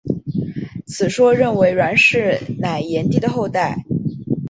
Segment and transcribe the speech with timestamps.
[0.87, 3.83] 此说认为栾氏乃炎帝的后代。